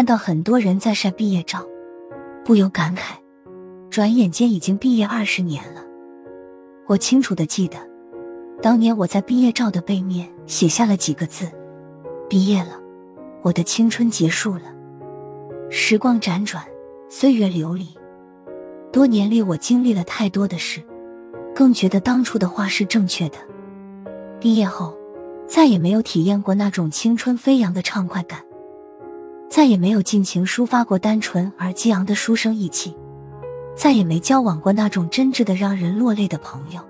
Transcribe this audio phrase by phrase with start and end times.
[0.00, 1.62] 看到很多人在晒毕业照，
[2.42, 3.18] 不由感慨：
[3.90, 5.84] 转眼间已经毕业二十年了。
[6.86, 7.76] 我清楚的记得，
[8.62, 11.50] 当年我在毕业照的背面写下了几个字
[12.30, 12.80] ：“毕业了，
[13.42, 14.74] 我的青春结束了。”
[15.68, 16.64] 时光辗转，
[17.10, 17.86] 岁月流离，
[18.90, 20.80] 多年里我经历了太多的事，
[21.54, 23.36] 更觉得当初的话是正确的。
[24.40, 24.96] 毕业后，
[25.46, 28.40] 再也没有体验过那种青春飞扬的畅快感，
[29.50, 32.96] 再也没有尽情抒发过单纯而激昂的书生意气，
[33.76, 36.80] 再也没交往过那种真挚的让人落泪的朋友，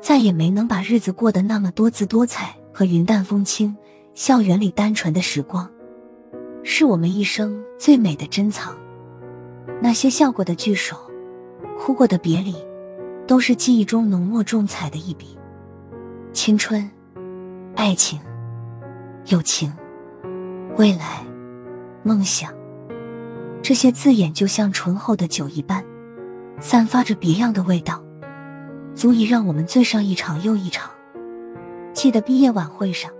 [0.00, 3.76] 再也没能把日子过得那么多姿多彩和云淡风轻。
[4.14, 5.68] 校园里单纯的时光。
[6.62, 8.72] 是我们一生最美的珍藏。
[9.82, 10.96] 那些笑过的聚首，
[11.76, 12.54] 哭过的别离，
[13.26, 15.36] 都是记忆中浓墨重彩的一笔。
[16.32, 16.88] 青春、
[17.74, 18.20] 爱情、
[19.26, 19.72] 友情、
[20.76, 21.24] 未来、
[22.06, 22.52] 梦想，
[23.62, 25.82] 这些字眼就像醇厚的酒一般，
[26.60, 28.04] 散发着别样的味道，
[28.94, 30.90] 足以让我们醉上一场又一场。
[31.94, 33.10] 记得毕业晚会上。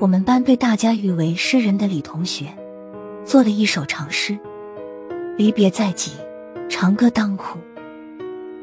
[0.00, 2.46] 我们班被大家誉为诗人的李同学，
[3.26, 4.38] 做了一首长诗。
[5.36, 6.12] 离别在即，
[6.66, 7.58] 长歌当哭，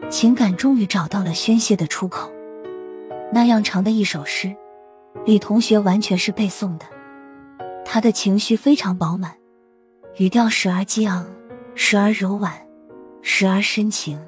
[0.10, 2.32] 情感终于找到了宣泄的出口。
[3.32, 4.56] 那样长的一首诗，
[5.24, 6.86] 李同学完全是背诵的。
[7.86, 9.38] 他的情绪非常饱满，
[10.18, 11.26] 语调时而激昂，
[11.76, 12.52] 时而柔婉，
[13.22, 14.20] 时而深情，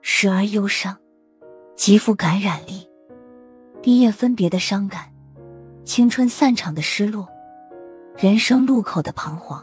[0.00, 0.96] 时而忧伤，
[1.76, 2.88] 极富感染力。
[3.82, 5.12] 毕业分别的伤感。
[5.84, 7.28] 青春散场的失落，
[8.16, 9.62] 人生路口的彷徨，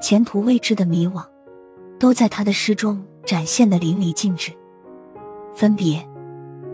[0.00, 1.22] 前途未知的迷惘，
[2.00, 4.50] 都在他的诗中展现的淋漓尽致。
[5.54, 6.02] 分别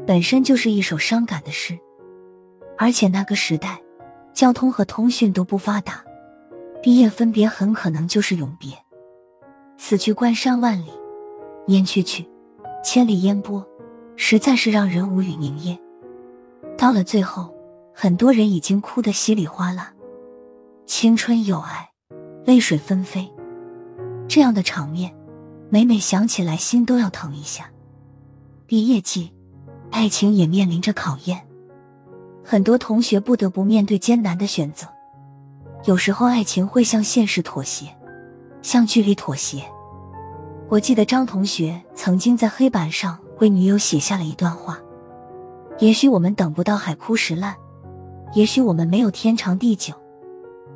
[0.07, 1.77] 本身就是一首伤感的诗，
[2.79, 3.83] 而且那个时代，
[4.35, 6.05] 交通和通讯都不发达，
[6.83, 8.73] 毕业分别很可能就是永别。
[9.77, 10.91] 此去关山万里，
[11.67, 12.29] 念去去，
[12.85, 13.67] 千里烟波，
[14.17, 15.79] 实在是让人无语凝噎。
[16.77, 17.53] 到了最后。
[17.95, 19.93] 很多人已经哭得稀里哗啦，
[20.87, 21.91] 青春有爱，
[22.47, 23.31] 泪水纷飞，
[24.27, 25.15] 这样的场面，
[25.69, 27.71] 每每想起来心都要疼一下。
[28.67, 29.31] 毕业季，
[29.91, 31.47] 爱情也面临着考验，
[32.45, 34.87] 很多同学不得不面对艰难的选择。
[35.85, 37.87] 有时候，爱情会向现实妥协，
[38.63, 39.63] 向距离妥协。
[40.69, 44.79] 我记得张同学曾经在黑板上为女友写下了一段话：
[45.79, 47.55] 也许我们等不到海枯石烂。
[48.35, 49.93] 也许我们没有天长地久，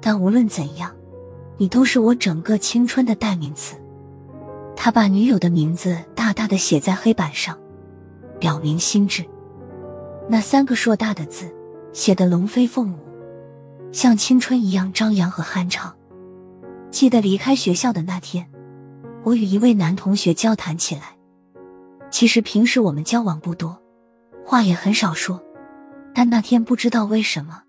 [0.01, 0.91] 但无论怎样，
[1.57, 3.77] 你都是我整个青春的代名词。
[4.77, 7.59] 他把女友的名字大大的写在黑板上，
[8.39, 9.25] 表明心志。
[10.29, 11.51] 那三个硕大的字
[11.97, 12.99] 写的龙飞凤舞，
[13.91, 15.97] 像青春一样张扬和酣畅。
[16.91, 18.47] 记得离开学校的那天，
[19.25, 21.17] 我与一位男同学交谈起来。
[22.11, 23.81] 其实平时我们交往不多，
[24.45, 25.43] 话也很少说。
[26.15, 27.63] 但那天不知道为什么，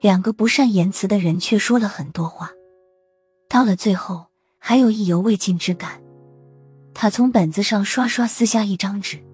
[0.00, 2.50] 两个不善言辞的人却说了很多话，
[3.48, 4.26] 到了最后
[4.58, 6.02] 还有意犹未尽之感。
[6.92, 9.24] 他从本子上刷刷撕下一张纸，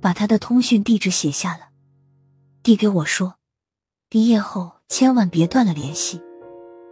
[0.00, 1.68] 把他的通讯地址写下了，
[2.64, 3.36] 递给我说
[4.12, 6.20] ：“毕业后千万别断了联系，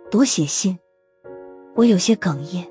[0.08, 0.78] 多写信。”
[1.74, 2.64] 我有些哽咽，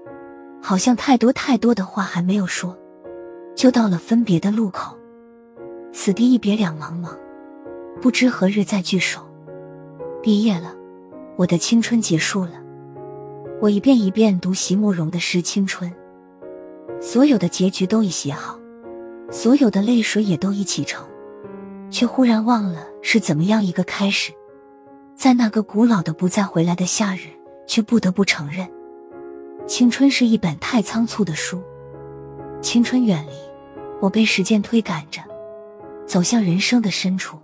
[0.63, 2.73] 好像太多太多的话还没有说，
[3.57, 4.97] 就到了分别的路口。
[5.91, 7.13] 此地一别两茫茫。
[8.01, 9.19] 不知何日再聚首。
[10.23, 10.73] 毕业了，
[11.35, 12.51] 我的青春结束了。
[13.61, 15.91] 我一遍一遍读席慕容的诗《青春》，
[17.01, 18.57] 所有的结局都已写好，
[19.29, 21.05] 所有的泪水也都已启程，
[21.89, 24.31] 却忽然忘了是怎么样一个开始。
[25.15, 27.21] 在那个古老的不再回来的夏日，
[27.65, 28.67] 却不得不承认，
[29.65, 31.61] 青春是一本太仓促的书。
[32.61, 33.31] 青春远离，
[33.99, 35.21] 我被时间推赶着，
[36.05, 37.37] 走向人生的深处。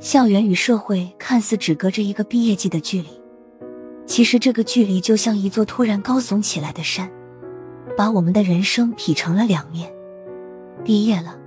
[0.00, 3.08] 校园与社会看似只隔着一个毕业季的距离，
[4.04, 7.10] 其实这个距离就像一座突然高耸起来的山，
[7.96, 9.90] 把我们的人生劈成了两面。
[10.84, 11.38] 毕业了，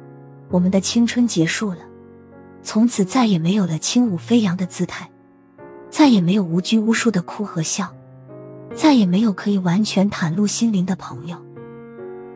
[0.50, 1.80] 我们的青春结束了，
[2.68, 5.10] 从此再也没有了轻舞飞扬的姿态，
[5.90, 7.96] 再也没有无拘无束的哭和笑，
[8.76, 11.38] 再也没有可以完全袒露心灵的朋友。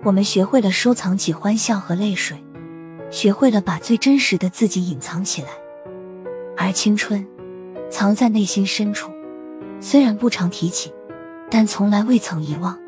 [0.06, 2.42] 我们学会了收藏起欢笑和泪水，
[3.10, 5.50] 学会了把最真实的自己隐藏起来。
[6.56, 7.28] 而青春，
[7.90, 9.12] 藏在内心深处，
[9.82, 10.94] 虽然不常提起，
[11.50, 12.80] 但从来未曾遗忘。